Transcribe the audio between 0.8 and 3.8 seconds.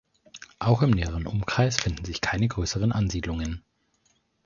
im näheren Umkreis finden sich keine größeren Ansiedlungen.